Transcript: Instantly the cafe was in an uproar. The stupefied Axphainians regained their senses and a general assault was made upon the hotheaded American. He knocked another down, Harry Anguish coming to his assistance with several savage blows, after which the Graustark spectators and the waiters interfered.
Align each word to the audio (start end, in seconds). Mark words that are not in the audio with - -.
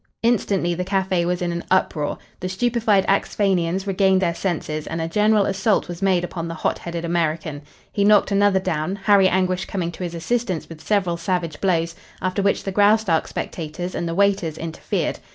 Instantly 0.23 0.73
the 0.73 0.83
cafe 0.83 1.25
was 1.25 1.43
in 1.43 1.51
an 1.51 1.63
uproar. 1.69 2.17
The 2.39 2.49
stupefied 2.49 3.05
Axphainians 3.07 3.85
regained 3.85 4.19
their 4.19 4.33
senses 4.33 4.87
and 4.87 4.99
a 4.99 5.07
general 5.07 5.45
assault 5.45 5.87
was 5.87 6.01
made 6.01 6.23
upon 6.23 6.47
the 6.47 6.55
hotheaded 6.55 7.05
American. 7.05 7.61
He 7.91 8.03
knocked 8.03 8.31
another 8.31 8.57
down, 8.59 8.95
Harry 9.03 9.29
Anguish 9.29 9.65
coming 9.65 9.91
to 9.91 10.03
his 10.03 10.15
assistance 10.15 10.67
with 10.67 10.81
several 10.81 11.17
savage 11.17 11.61
blows, 11.61 11.93
after 12.19 12.41
which 12.41 12.63
the 12.63 12.71
Graustark 12.71 13.27
spectators 13.27 13.93
and 13.93 14.07
the 14.07 14.15
waiters 14.15 14.57
interfered. 14.57 15.19